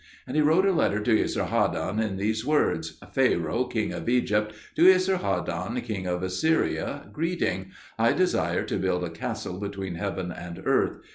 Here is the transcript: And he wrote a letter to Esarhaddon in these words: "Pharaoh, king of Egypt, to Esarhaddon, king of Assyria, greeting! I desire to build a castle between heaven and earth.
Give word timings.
And 0.25 0.35
he 0.35 0.41
wrote 0.41 0.65
a 0.65 0.71
letter 0.71 0.99
to 0.99 1.15
Esarhaddon 1.23 1.99
in 1.99 2.17
these 2.17 2.43
words: 2.43 2.97
"Pharaoh, 3.13 3.65
king 3.65 3.93
of 3.93 4.09
Egypt, 4.09 4.51
to 4.75 4.91
Esarhaddon, 4.91 5.79
king 5.81 6.07
of 6.07 6.23
Assyria, 6.23 7.07
greeting! 7.13 7.69
I 7.99 8.13
desire 8.13 8.63
to 8.63 8.79
build 8.79 9.03
a 9.03 9.11
castle 9.11 9.59
between 9.59 9.93
heaven 9.93 10.31
and 10.31 10.59
earth. 10.65 11.01